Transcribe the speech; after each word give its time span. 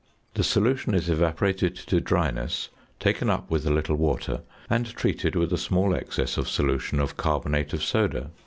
The 0.33 0.43
solution 0.43 0.95
is 0.95 1.09
evaporated 1.11 1.75
to 1.75 2.01
dryness, 2.01 2.69
taken 2.99 3.29
up 3.29 3.51
with 3.51 3.67
a 3.67 3.69
little 3.69 3.95
water 3.97 4.41
and 4.67 4.87
treated 4.95 5.35
with 5.35 5.53
a 5.53 5.59
small 5.59 5.93
excess 5.93 6.37
of 6.37 6.49
solution 6.49 6.99
of 6.99 7.17
carbonate 7.17 7.71
of 7.71 7.83
soda. 7.83 8.31